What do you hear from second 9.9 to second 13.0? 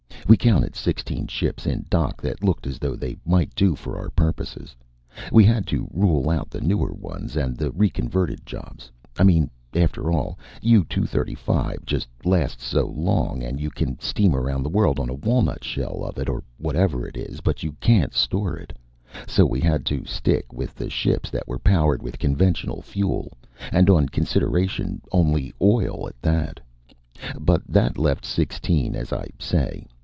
all, U 235 just lasts so